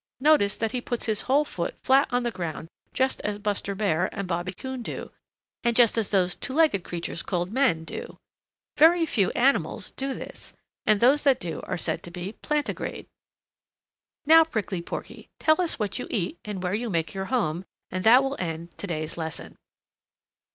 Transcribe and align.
Notice 0.19 0.57
that 0.57 0.71
he 0.71 0.81
puts 0.81 1.05
his 1.05 1.21
whole 1.29 1.45
foot 1.45 1.75
flat 1.83 2.07
on 2.09 2.23
the 2.23 2.31
ground 2.31 2.67
just 2.91 3.21
as 3.21 3.37
Buster 3.37 3.75
Bear 3.75 4.09
and 4.11 4.27
Bobby 4.27 4.51
Coon 4.51 4.81
do, 4.81 5.11
and 5.63 5.75
just 5.75 5.95
as 5.95 6.09
those 6.09 6.35
two 6.35 6.53
legged 6.53 6.83
creatures 6.83 7.21
called 7.21 7.51
men 7.51 7.83
do. 7.83 8.17
Very 8.77 9.05
few 9.05 9.29
animals 9.35 9.91
do 9.91 10.15
this, 10.15 10.53
and 10.87 11.01
those 11.01 11.21
that 11.21 11.39
do 11.39 11.61
are 11.65 11.77
said 11.77 12.01
to 12.01 12.09
be 12.09 12.33
plantigrade. 12.41 13.05
Now, 14.25 14.43
Prickly 14.43 14.81
Porky, 14.81 15.29
tell 15.37 15.61
us 15.61 15.77
what 15.77 15.99
you 15.99 16.07
eat 16.09 16.39
and 16.43 16.63
where 16.63 16.73
you 16.73 16.89
make 16.89 17.13
your 17.13 17.25
home, 17.25 17.63
and 17.91 18.03
that 18.03 18.23
will 18.23 18.35
end 18.39 18.75
today's 18.79 19.17
lesson." 19.17 19.55